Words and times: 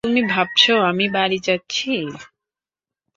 তুমি 0.03 0.21
ভাবছো 0.29 0.73
আমি 0.89 1.05
বাড়ি 1.09 1.37
যাচ্ছি? 1.47 1.91